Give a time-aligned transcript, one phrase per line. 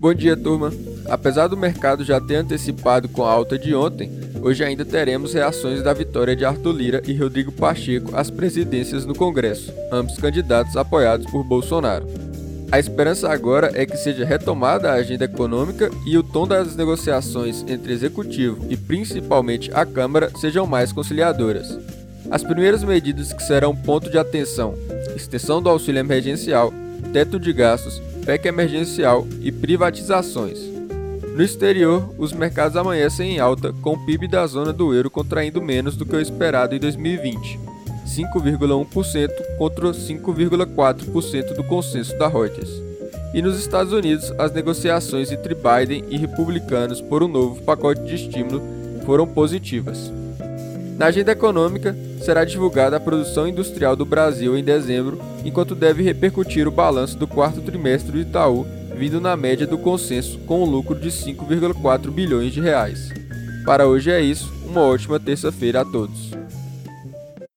[0.00, 0.72] Bom dia, turma.
[1.08, 4.08] Apesar do mercado já ter antecipado com a alta de ontem,
[4.40, 9.12] hoje ainda teremos reações da vitória de Arthur Lira e Rodrigo Pacheco às presidências no
[9.12, 12.06] Congresso, ambos candidatos apoiados por Bolsonaro.
[12.70, 17.64] A esperança agora é que seja retomada a agenda econômica e o tom das negociações
[17.66, 21.76] entre executivo e principalmente a Câmara sejam mais conciliadoras.
[22.30, 24.74] As primeiras medidas que serão ponto de atenção:
[25.16, 26.72] extensão do auxílio emergencial,
[27.12, 30.58] teto de gastos, PEC emergencial e privatizações.
[31.34, 35.62] No exterior, os mercados amanhecem em alta, com o PIB da zona do euro contraindo
[35.62, 37.58] menos do que o esperado em 2020,
[38.06, 42.68] 5,1% contra 5,4% do consenso da Reuters.
[43.32, 48.14] E nos Estados Unidos, as negociações entre Biden e republicanos por um novo pacote de
[48.14, 48.60] estímulo
[49.06, 50.12] foram positivas.
[50.98, 56.66] Na agenda econômica, será divulgada a produção industrial do Brasil em dezembro, enquanto deve repercutir
[56.66, 58.66] o balanço do quarto trimestre do Itaú,
[58.96, 63.12] vindo na média do consenso com um lucro de 5,4 bilhões de reais.
[63.64, 66.32] Para hoje é isso, uma ótima terça-feira a todos.